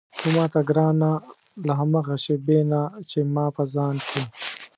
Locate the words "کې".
4.07-4.21